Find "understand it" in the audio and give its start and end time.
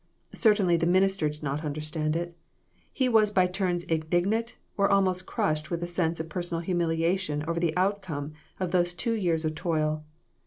1.63-2.35